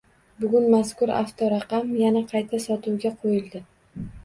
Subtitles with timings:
[0.45, 3.65] Bugun mazkur avtoraqam yana qayta sotuvga qoʻyildi.